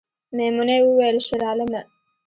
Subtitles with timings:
[0.35, 1.81] میمونۍ وویل شیرعالمه